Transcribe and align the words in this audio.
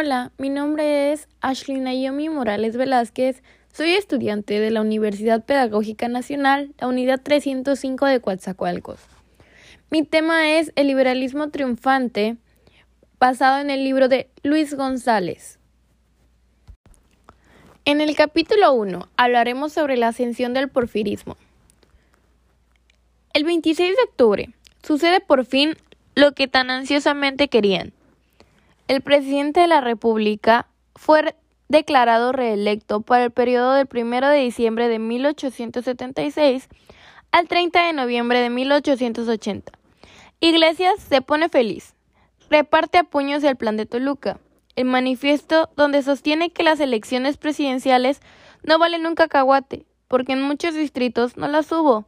Hola, 0.00 0.30
mi 0.38 0.48
nombre 0.48 1.10
es 1.10 1.26
Ashley 1.40 1.80
Naomi 1.80 2.28
Morales 2.28 2.76
Velázquez. 2.76 3.42
Soy 3.72 3.94
estudiante 3.94 4.60
de 4.60 4.70
la 4.70 4.80
Universidad 4.80 5.44
Pedagógica 5.44 6.06
Nacional, 6.06 6.72
la 6.78 6.86
unidad 6.86 7.20
305 7.20 8.06
de 8.06 8.20
Coatzacoalcos. 8.20 9.00
Mi 9.90 10.04
tema 10.04 10.52
es 10.52 10.70
el 10.76 10.86
liberalismo 10.86 11.50
triunfante, 11.50 12.36
basado 13.18 13.58
en 13.58 13.70
el 13.70 13.82
libro 13.82 14.06
de 14.06 14.30
Luis 14.44 14.72
González. 14.76 15.58
En 17.84 18.00
el 18.00 18.14
capítulo 18.14 18.72
1 18.74 19.08
hablaremos 19.16 19.72
sobre 19.72 19.96
la 19.96 20.08
ascensión 20.08 20.54
del 20.54 20.68
porfirismo. 20.68 21.36
El 23.32 23.42
26 23.42 23.96
de 23.96 24.02
octubre 24.04 24.50
sucede 24.80 25.18
por 25.18 25.44
fin 25.44 25.76
lo 26.14 26.34
que 26.34 26.46
tan 26.46 26.70
ansiosamente 26.70 27.48
querían 27.48 27.97
el 28.88 29.02
presidente 29.02 29.60
de 29.60 29.66
la 29.66 29.82
República 29.82 30.66
fue 30.96 31.36
declarado 31.68 32.32
reelecto 32.32 33.02
para 33.02 33.24
el 33.24 33.30
periodo 33.30 33.74
del 33.74 33.86
1 33.92 34.30
de 34.30 34.38
diciembre 34.38 34.88
de 34.88 34.98
1876 34.98 36.68
al 37.30 37.46
30 37.46 37.86
de 37.86 37.92
noviembre 37.92 38.40
de 38.40 38.48
1880. 38.48 39.72
Iglesias 40.40 40.94
se 41.00 41.20
pone 41.20 41.50
feliz. 41.50 41.94
Reparte 42.48 42.96
a 42.96 43.04
puños 43.04 43.44
el 43.44 43.56
plan 43.56 43.76
de 43.76 43.84
Toluca, 43.84 44.40
el 44.74 44.86
manifiesto 44.86 45.68
donde 45.76 46.02
sostiene 46.02 46.50
que 46.50 46.62
las 46.62 46.80
elecciones 46.80 47.36
presidenciales 47.36 48.22
no 48.62 48.78
valen 48.78 49.06
un 49.06 49.14
cacahuate, 49.14 49.84
porque 50.08 50.32
en 50.32 50.40
muchos 50.40 50.74
distritos 50.74 51.36
no 51.36 51.46
las 51.46 51.70
hubo, 51.70 52.06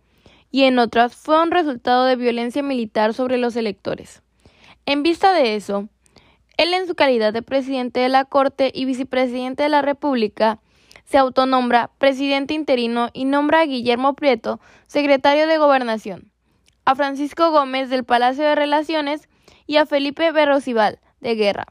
y 0.50 0.64
en 0.64 0.78
otras 0.78 1.14
fue 1.14 1.42
un 1.42 1.50
resultado 1.50 2.06
de 2.06 2.16
violencia 2.16 2.62
militar 2.62 3.12
sobre 3.12 3.36
los 3.36 3.54
electores. 3.56 4.22
En 4.86 5.02
vista 5.02 5.34
de 5.34 5.56
eso, 5.56 5.90
él, 6.62 6.74
en 6.74 6.86
su 6.86 6.94
calidad 6.94 7.32
de 7.32 7.40
presidente 7.40 8.00
de 8.00 8.10
la 8.10 8.26
Corte 8.26 8.70
y 8.74 8.84
vicepresidente 8.84 9.62
de 9.62 9.70
la 9.70 9.80
República, 9.80 10.60
se 11.06 11.16
autonombra 11.16 11.90
presidente 11.96 12.52
interino 12.52 13.08
y 13.14 13.24
nombra 13.24 13.60
a 13.60 13.64
Guillermo 13.64 14.14
Prieto 14.14 14.60
secretario 14.86 15.46
de 15.46 15.56
Gobernación, 15.56 16.30
a 16.84 16.94
Francisco 16.94 17.50
Gómez 17.50 17.88
del 17.88 18.04
Palacio 18.04 18.44
de 18.44 18.54
Relaciones 18.54 19.26
y 19.66 19.78
a 19.78 19.86
Felipe 19.86 20.32
Berrosibal 20.32 21.00
de 21.20 21.34
Guerra. 21.34 21.64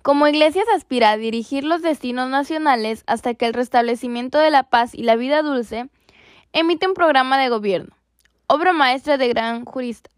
Como 0.00 0.26
Iglesias 0.26 0.64
aspira 0.74 1.10
a 1.10 1.16
dirigir 1.18 1.64
los 1.64 1.82
destinos 1.82 2.30
nacionales 2.30 3.04
hasta 3.06 3.34
que 3.34 3.44
el 3.44 3.52
restablecimiento 3.52 4.38
de 4.38 4.50
la 4.50 4.62
paz 4.62 4.94
y 4.94 5.02
la 5.02 5.16
vida 5.16 5.42
dulce, 5.42 5.90
emite 6.54 6.88
un 6.88 6.94
programa 6.94 7.38
de 7.38 7.50
gobierno, 7.50 7.94
obra 8.46 8.72
maestra 8.72 9.18
de 9.18 9.28
gran 9.28 9.66
jurista. 9.66 10.08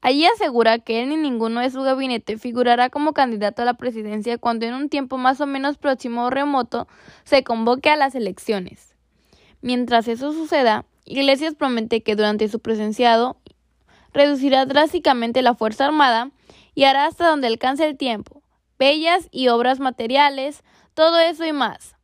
Allí 0.00 0.26
asegura 0.26 0.78
que 0.78 1.02
él 1.02 1.08
ni 1.08 1.16
ninguno 1.16 1.60
de 1.60 1.70
su 1.70 1.82
gabinete 1.82 2.38
figurará 2.38 2.88
como 2.88 3.12
candidato 3.12 3.62
a 3.62 3.64
la 3.64 3.74
presidencia 3.74 4.38
cuando 4.38 4.64
en 4.64 4.74
un 4.74 4.88
tiempo 4.88 5.18
más 5.18 5.40
o 5.40 5.46
menos 5.46 5.76
próximo 5.76 6.24
o 6.24 6.30
remoto 6.30 6.86
se 7.24 7.42
convoque 7.42 7.90
a 7.90 7.96
las 7.96 8.14
elecciones. 8.14 8.94
Mientras 9.60 10.06
eso 10.06 10.32
suceda, 10.32 10.84
Iglesias 11.04 11.54
promete 11.54 12.02
que 12.02 12.14
durante 12.14 12.48
su 12.48 12.60
presenciado 12.60 13.38
reducirá 14.12 14.66
drásticamente 14.66 15.42
la 15.42 15.54
Fuerza 15.54 15.86
Armada 15.86 16.30
y 16.74 16.84
hará 16.84 17.06
hasta 17.06 17.28
donde 17.28 17.48
alcance 17.48 17.84
el 17.84 17.96
tiempo, 17.96 18.42
bellas 18.78 19.28
y 19.32 19.48
obras 19.48 19.80
materiales, 19.80 20.62
todo 20.94 21.18
eso 21.18 21.44
y 21.44 21.52
más. 21.52 21.97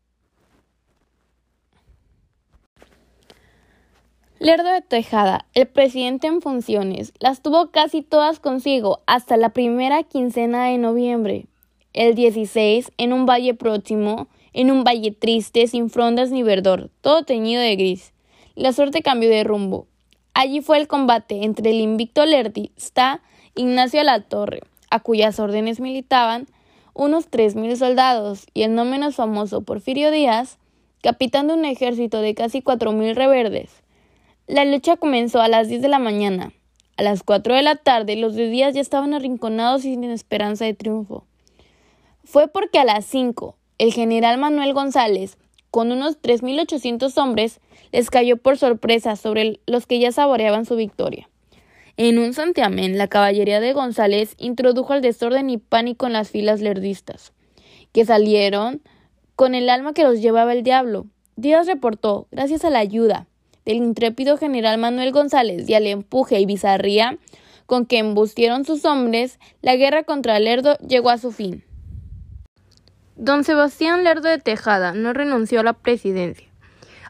Lerdo 4.45 4.71
de 4.71 4.83
Tejada, 4.83 5.47
el 5.55 5.67
presidente 5.67 6.27
en 6.27 6.43
funciones, 6.43 7.15
las 7.19 7.41
tuvo 7.41 7.71
casi 7.71 8.03
todas 8.03 8.41
consigo 8.41 9.01
hasta 9.07 9.39
la 9.39 9.49
primera 9.49 10.03
quincena 10.03 10.67
de 10.67 10.77
noviembre. 10.77 11.47
El 11.95 12.15
16, 12.15 12.93
en 12.99 13.15
un 13.15 13.25
valle 13.25 13.55
próximo, 13.55 14.29
en 14.53 14.71
un 14.71 14.85
valle 14.85 15.13
triste, 15.13 15.67
sin 15.67 15.89
frondas 15.89 16.31
ni 16.31 16.43
verdor, 16.43 16.91
todo 17.01 17.23
teñido 17.23 17.63
de 17.63 17.75
gris. 17.75 18.13
La 18.55 18.75
suerte 18.75 19.01
cambió 19.01 19.31
de 19.31 19.45
rumbo. 19.45 19.87
Allí 20.35 20.61
fue 20.61 20.77
el 20.77 20.89
combate 20.89 21.45
entre 21.45 21.71
el 21.71 21.81
invicto 21.81 22.27
Lerdista 22.27 23.23
Ignacio 23.55 24.03
Torre, 24.29 24.61
a 24.91 25.01
cuyas 25.01 25.41
órdenes 25.41 25.81
militaban 25.81 26.49
unos 26.93 27.29
tres 27.29 27.55
mil 27.55 27.75
soldados, 27.79 28.45
y 28.53 28.65
el 28.65 28.75
no 28.75 28.85
menos 28.85 29.15
famoso 29.15 29.63
Porfirio 29.63 30.11
Díaz, 30.11 30.59
capitán 31.03 31.49
de 31.49 31.55
un 31.55 31.65
ejército 31.65 32.21
de 32.21 32.35
casi 32.35 32.61
cuatro 32.61 32.93
mil 32.93 33.17
reverdes. 33.17 33.84
La 34.47 34.67
lucha 34.67 34.99
comenzó 34.99 35.41
a 35.41 35.49
las 35.49 35.69
10 35.69 35.81
de 35.81 35.89
la 35.89 35.99
mañana. 35.99 36.53
A 36.99 37.03
las 37.03 37.23
4 37.23 37.55
de 37.55 37.63
la 37.63 37.77
tarde 37.77 38.15
los 38.17 38.35
de 38.35 38.51
Díaz 38.51 38.75
ya 38.75 38.83
estaban 38.83 39.15
arrinconados 39.15 39.87
y 39.87 39.95
sin 39.95 40.05
esperanza 40.05 40.67
de 40.67 40.75
triunfo. 40.75 41.25
Fue 42.25 42.47
porque 42.49 42.79
a 42.79 42.85
las 42.85 43.07
5 43.07 43.57
el 43.79 43.95
general 43.95 44.37
Manuel 44.37 44.75
González, 44.75 45.39
con 45.71 45.93
unos 45.93 46.21
3.800 46.21 47.17
hombres, 47.17 47.61
les 47.91 48.11
cayó 48.11 48.37
por 48.37 48.59
sorpresa 48.59 49.17
sobre 49.17 49.61
los 49.67 49.87
que 49.87 49.99
ya 49.99 50.13
saboreaban 50.13 50.67
su 50.67 50.77
victoria. 50.77 51.31
En 51.97 52.19
un 52.19 52.35
santiamén, 52.35 52.99
la 52.99 53.09
caballería 53.09 53.61
de 53.61 53.73
González 53.73 54.35
introdujo 54.39 54.93
el 54.93 55.01
desorden 55.01 55.49
y 55.49 55.57
pánico 55.57 56.07
en 56.07 56.13
las 56.13 56.29
filas 56.29 56.61
lerdistas, 56.61 57.33
que 57.93 58.05
salieron 58.05 58.83
con 59.37 59.55
el 59.55 59.71
alma 59.71 59.95
que 59.95 60.05
los 60.05 60.21
llevaba 60.21 60.53
el 60.53 60.65
diablo. 60.65 61.07
Díaz 61.37 61.67
reportó, 61.67 62.29
gracias 62.31 62.65
a 62.67 62.71
la 62.71 62.81
ayuda, 62.81 63.27
del 63.65 63.77
intrépido 63.77 64.37
general 64.37 64.79
Manuel 64.79 65.13
González 65.13 65.69
y 65.69 65.75
al 65.75 65.87
empuje 65.87 66.41
y 66.41 66.47
bizarría 66.47 67.19
con 67.67 67.87
que 67.87 67.99
embustieron 67.99 68.65
sus 68.65 68.85
hombres, 68.85 69.39
la 69.63 69.77
guerra 69.77 70.05
contra 70.05 70.39
Lerdo 70.39 70.77
llegó 70.79 71.11
a 71.11 71.19
su 71.19 71.33
fin. 71.33 71.65
Don 73.17 73.45
Sebastián 73.45 74.05
Lerdo 74.05 74.29
de 74.29 74.39
Tejada 74.39 74.93
no 74.93 75.13
renunció 75.13 75.61
a 75.61 75.65
la 75.65 75.73
presidencia. 75.73 76.49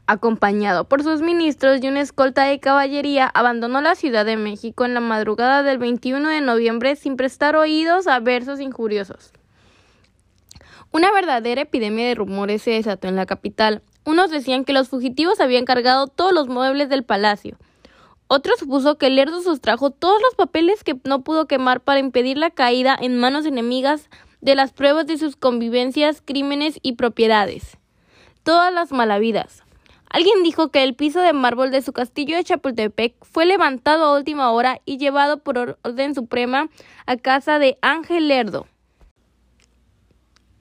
Acompañado 0.07 0.85
por 0.85 1.03
sus 1.03 1.23
ministros 1.23 1.83
y 1.83 1.89
una 1.89 2.03
escolta 2.03 2.45
de 2.45 2.61
caballería, 2.61 3.27
abandonó 3.27 3.81
la 3.81 3.95
Ciudad 3.95 4.27
de 4.27 4.37
México 4.37 4.85
en 4.85 4.93
la 4.93 5.01
madrugada 5.01 5.63
del 5.63 5.79
21 5.79 6.29
de 6.29 6.43
noviembre 6.43 6.95
sin 6.95 7.17
prestar 7.17 7.57
oídos 7.57 8.07
a 8.07 8.21
versos 8.21 8.61
injuriosos. 8.61 9.33
Una 10.93 11.11
verdadera 11.11 11.63
epidemia 11.63 12.07
de 12.07 12.15
rumores 12.15 12.61
se 12.63 12.73
desató 12.73 13.09
en 13.09 13.17
la 13.17 13.25
capital. 13.25 13.83
Unos 14.05 14.31
decían 14.31 14.65
que 14.65 14.73
los 14.73 14.89
fugitivos 14.89 15.41
habían 15.41 15.65
cargado 15.65 16.07
todos 16.07 16.33
los 16.33 16.49
muebles 16.49 16.89
del 16.89 17.05
palacio. 17.05 17.57
Otros 18.27 18.59
supuso 18.59 18.97
que 18.97 19.11
Lerdo 19.11 19.43
sustrajo 19.43 19.91
todos 19.91 20.21
los 20.21 20.35
papeles 20.35 20.85
que 20.85 20.97
no 21.05 21.23
pudo 21.23 21.47
quemar 21.47 21.81
para 21.81 22.01
impedir 22.01 22.37
la 22.37 22.51
caída 22.51 22.97
en 23.01 23.19
manos 23.19 23.47
enemigas 23.47 24.09
de 24.41 24.55
las 24.55 24.73
pruebas 24.73 25.07
de 25.07 25.17
sus 25.17 25.37
convivencias, 25.37 26.23
crímenes 26.23 26.79
y 26.83 26.93
propiedades. 26.93 27.79
Todas 28.43 28.73
las 28.73 28.93
malavidas. 28.93 29.63
Alguien 30.11 30.43
dijo 30.43 30.69
que 30.69 30.83
el 30.85 30.95
piso 30.95 31.21
de 31.21 31.33
mármol 31.33 31.71
de 31.71 31.83
su 31.83 31.93
castillo 31.93 32.37
de 32.37 32.45
Chapultepec 32.45 33.15
fue 33.25 33.47
levantado 33.47 34.05
a 34.05 34.17
última 34.17 34.53
hora 34.53 34.81
y 34.85 34.99
llevado 34.99 35.39
por 35.39 35.79
orden 35.83 36.15
suprema 36.15 36.69
a 37.07 37.17
casa 37.17 37.59
de 37.59 37.79
Ángel 37.81 38.29
Lerdo. 38.29 38.67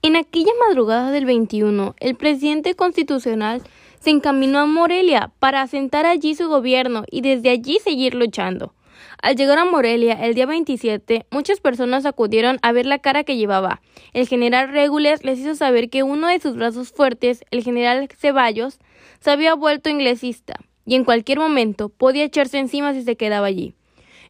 En 0.06 0.18
aquella 0.18 0.52
madrugada 0.68 1.12
del 1.12 1.24
21, 1.24 1.96
el 1.97 2.16
presidente 2.16 2.75
constitucional 2.75 3.62
se 4.02 4.09
encaminó 4.09 4.59
a 4.59 4.66
Morelia 4.66 5.31
para 5.40 5.62
asentar 5.62 6.06
allí 6.06 6.36
su 6.36 6.50
gobierno 6.50 7.06
y 7.09 7.22
desde 7.22 7.50
allí 7.50 7.80
seguir 7.81 8.14
luchando. 8.14 8.74
Al 9.22 9.38
llegar 9.38 9.59
a 9.59 9.64
Morelia 9.64 10.16
el 10.25 10.34
día 10.34 10.46
27, 10.46 11.25
muchas 11.31 11.62
personas 11.62 12.06
acudieron 12.06 12.59
a 12.64 12.74
ver 12.74 12.86
la 12.86 13.00
cara 13.00 13.24
que 13.24 13.38
llevaba. 13.38 13.81
El 14.12 14.28
general 14.28 14.74
Regules 14.74 15.24
les 15.24 15.40
hizo 15.40 15.56
saber 15.56 15.90
que 15.90 16.03
uno 16.03 16.28
de 16.28 16.41
sus 16.41 16.58
brazos 16.58 16.91
fuertes, 16.91 17.46
el 17.49 17.64
general 17.64 18.09
Ceballos, 18.17 18.79
se 19.22 19.32
había 19.32 19.53
vuelto 19.53 19.90
inglesista 19.90 20.56
y 20.85 20.96
en 20.96 21.06
cualquier 21.06 21.40
momento 21.40 21.88
podía 21.88 22.26
echarse 22.26 22.59
encima 22.59 22.91
si 22.94 23.03
se 23.03 23.16
quedaba 23.16 23.47
allí. 23.47 23.73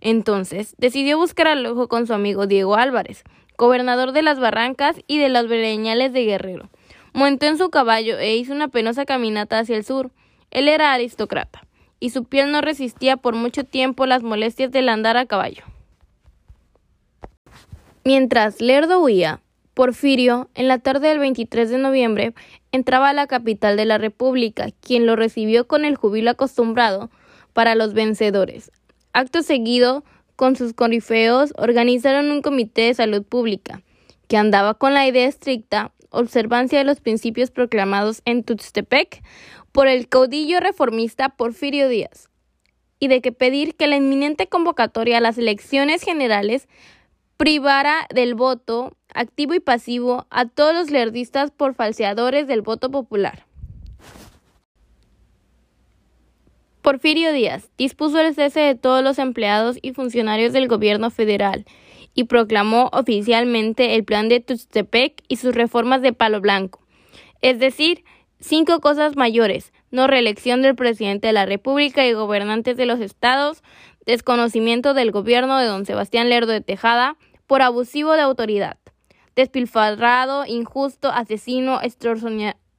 Entonces 0.01 0.75
decidió 0.77 1.17
buscar 1.17 1.47
al 1.47 1.65
ojo 1.65 1.87
con 1.87 2.05
su 2.05 2.13
amigo 2.13 2.45
Diego 2.45 2.75
Álvarez, 2.75 3.23
gobernador 3.63 4.11
de 4.11 4.23
las 4.23 4.41
Barrancas 4.41 4.97
y 5.07 5.19
de 5.19 5.29
las 5.29 5.47
Breñales 5.47 6.11
de 6.11 6.25
Guerrero. 6.25 6.69
Montó 7.13 7.45
en 7.45 7.57
su 7.57 7.69
caballo 7.69 8.19
e 8.19 8.35
hizo 8.35 8.53
una 8.53 8.67
penosa 8.67 9.05
caminata 9.05 9.59
hacia 9.59 9.77
el 9.77 9.85
sur. 9.85 10.11
Él 10.51 10.67
era 10.67 10.91
aristócrata, 10.93 11.65
y 12.01 12.09
su 12.09 12.25
piel 12.25 12.51
no 12.51 12.59
resistía 12.59 13.15
por 13.15 13.35
mucho 13.35 13.63
tiempo 13.63 14.05
las 14.05 14.21
molestias 14.21 14.69
del 14.71 14.89
andar 14.89 15.15
a 15.15 15.25
caballo. 15.25 15.63
Mientras 18.03 18.59
Lerdo 18.59 18.99
huía, 18.99 19.39
Porfirio, 19.73 20.49
en 20.55 20.67
la 20.67 20.79
tarde 20.79 21.07
del 21.07 21.19
23 21.19 21.69
de 21.69 21.77
noviembre, 21.77 22.33
entraba 22.73 23.09
a 23.09 23.13
la 23.13 23.27
capital 23.27 23.77
de 23.77 23.85
la 23.85 23.97
República, 23.97 24.67
quien 24.81 25.05
lo 25.05 25.15
recibió 25.15 25.67
con 25.67 25.85
el 25.85 25.95
jubilo 25.95 26.31
acostumbrado 26.31 27.09
para 27.53 27.75
los 27.75 27.93
vencedores. 27.93 28.71
Acto 29.13 29.41
seguido, 29.41 30.03
con 30.35 30.55
sus 30.55 30.73
corifeos, 30.73 31.53
organizaron 31.57 32.31
un 32.31 32.41
comité 32.41 32.83
de 32.83 32.93
salud 32.93 33.23
pública, 33.23 33.81
que 34.27 34.37
andaba 34.37 34.73
con 34.73 34.93
la 34.93 35.07
idea 35.07 35.27
estricta 35.27 35.93
observancia 36.09 36.77
de 36.77 36.85
los 36.85 37.01
principios 37.01 37.51
proclamados 37.51 38.21
en 38.25 38.43
Tuxtepec 38.43 39.23
por 39.71 39.87
el 39.87 40.07
caudillo 40.07 40.59
reformista 40.59 41.29
Porfirio 41.29 41.89
Díaz, 41.89 42.29
y 42.99 43.07
de 43.07 43.21
que 43.21 43.31
pedir 43.31 43.75
que 43.75 43.87
la 43.87 43.97
inminente 43.97 44.47
convocatoria 44.47 45.17
a 45.17 45.21
las 45.21 45.37
elecciones 45.37 46.03
generales 46.03 46.67
privara 47.37 48.07
del 48.13 48.35
voto 48.35 48.95
activo 49.13 49.53
y 49.53 49.59
pasivo, 49.59 50.27
a 50.29 50.45
todos 50.45 50.73
los 50.73 50.91
lerdistas 50.91 51.51
por 51.51 51.73
falseadores 51.73 52.47
del 52.47 52.61
voto 52.61 52.89
popular. 52.89 53.45
Porfirio 56.83 57.31
Díaz 57.31 57.71
dispuso 57.77 58.19
el 58.19 58.35
cese 58.35 58.59
de 58.59 58.75
todos 58.75 59.01
los 59.01 59.17
empleados 59.17 59.77
y 59.81 59.93
funcionarios 59.93 60.51
del 60.51 60.67
gobierno 60.67 61.09
federal 61.11 61.63
y 62.13 62.25
proclamó 62.25 62.89
oficialmente 62.91 63.95
el 63.95 64.03
plan 64.03 64.27
de 64.27 64.41
Tuxtepec 64.41 65.23
y 65.29 65.37
sus 65.37 65.55
reformas 65.55 66.01
de 66.01 66.11
palo 66.11 66.41
blanco, 66.41 66.85
es 67.41 67.57
decir, 67.57 68.03
cinco 68.41 68.81
cosas 68.81 69.15
mayores, 69.15 69.71
no 69.91 70.07
reelección 70.07 70.61
del 70.61 70.75
presidente 70.75 71.27
de 71.27 71.33
la 71.33 71.45
República 71.45 72.05
y 72.05 72.11
gobernantes 72.11 72.75
de 72.75 72.85
los 72.85 72.99
estados, 72.99 73.63
desconocimiento 74.05 74.93
del 74.93 75.11
gobierno 75.11 75.57
de 75.59 75.67
don 75.67 75.85
Sebastián 75.85 76.27
Lerdo 76.27 76.51
de 76.51 76.59
Tejada 76.59 77.15
por 77.47 77.61
abusivo 77.61 78.11
de 78.11 78.23
autoridad, 78.23 78.77
despilfarrado, 79.37 80.45
injusto, 80.45 81.09
asesino, 81.09 81.79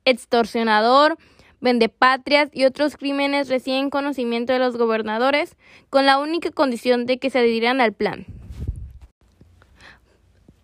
extorsionador, 0.04 1.16
vendepatrias 1.64 2.50
y 2.52 2.66
otros 2.66 2.96
crímenes 2.96 3.48
recién 3.48 3.90
conocimiento 3.90 4.52
de 4.52 4.60
los 4.60 4.76
gobernadores, 4.76 5.56
con 5.90 6.04
la 6.04 6.18
única 6.18 6.50
condición 6.50 7.06
de 7.06 7.18
que 7.18 7.30
se 7.30 7.38
adhirieran 7.40 7.80
al 7.80 7.94
plan. 7.94 8.26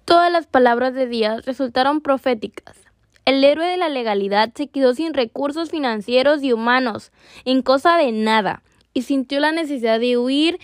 Todas 0.04 0.30
las 0.30 0.46
palabras 0.46 0.94
de 0.94 1.06
Díaz 1.06 1.46
resultaron 1.46 2.02
proféticas. 2.02 2.76
El 3.24 3.42
héroe 3.42 3.66
de 3.66 3.78
la 3.78 3.88
legalidad 3.88 4.52
se 4.54 4.68
quedó 4.68 4.94
sin 4.94 5.14
recursos 5.14 5.70
financieros 5.70 6.42
y 6.42 6.52
humanos, 6.52 7.12
en 7.44 7.62
cosa 7.62 7.96
de 7.96 8.12
nada, 8.12 8.62
y 8.92 9.02
sintió 9.02 9.40
la 9.40 9.52
necesidad 9.52 10.00
de 10.00 10.18
huir. 10.18 10.58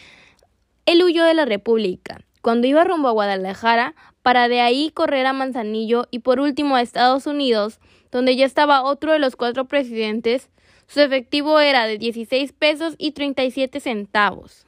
Él 0.85 1.03
huyó 1.03 1.25
de 1.25 1.35
la 1.35 1.47
República, 1.47 2.21
cuando 2.43 2.67
iba 2.67 2.85
rumbo 2.85 3.09
a 3.09 3.13
Guadalajara, 3.13 3.95
para 4.27 4.49
de 4.49 4.61
ahí 4.61 4.91
correr 4.91 5.25
a 5.27 5.33
Manzanillo 5.33 6.09
y 6.11 6.19
por 6.19 6.41
último 6.41 6.75
a 6.75 6.83
Estados 6.83 7.29
Unidos, 7.29 7.79
donde 8.11 8.35
ya 8.35 8.45
estaba 8.45 8.83
otro 8.83 9.13
de 9.13 9.21
los 9.21 9.37
cuatro 9.37 9.67
presidentes, 9.67 10.49
su 10.89 11.01
efectivo 11.01 11.61
era 11.61 11.87
de 11.87 11.97
16 11.97 12.51
pesos 12.51 12.97
y 12.99 13.13
37 13.13 13.79
centavos. 13.79 14.67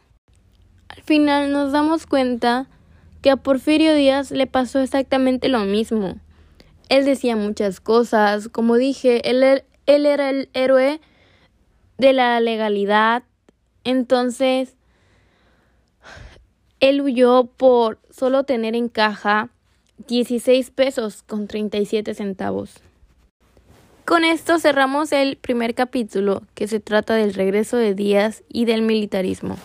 Al 0.86 1.02
final 1.02 1.50
nos 1.50 1.72
damos 1.72 2.06
cuenta 2.06 2.68
que 3.20 3.30
a 3.30 3.36
Porfirio 3.36 3.96
Díaz 3.96 4.30
le 4.30 4.46
pasó 4.46 4.78
exactamente 4.78 5.48
lo 5.48 5.64
mismo. 5.64 6.20
Él 6.88 7.04
decía 7.04 7.34
muchas 7.34 7.80
cosas, 7.80 8.48
como 8.48 8.76
dije, 8.76 9.28
él, 9.28 9.42
er, 9.42 9.66
él 9.86 10.06
era 10.06 10.30
el 10.30 10.50
héroe 10.52 11.00
de 11.96 12.12
la 12.12 12.38
legalidad, 12.38 13.24
entonces 13.82 14.76
él 16.80 17.00
huyó 17.00 17.44
por 17.44 17.98
solo 18.10 18.44
tener 18.44 18.74
en 18.74 18.88
caja 18.88 19.50
16 20.06 20.70
pesos 20.70 21.22
con 21.26 21.48
37 21.48 22.14
centavos. 22.14 22.74
Con 24.04 24.24
esto 24.24 24.58
cerramos 24.58 25.12
el 25.12 25.36
primer 25.36 25.74
capítulo 25.74 26.42
que 26.54 26.66
se 26.66 26.80
trata 26.80 27.14
del 27.14 27.34
regreso 27.34 27.76
de 27.76 27.94
Díaz 27.94 28.42
y 28.48 28.64
del 28.64 28.82
militarismo. 28.82 29.58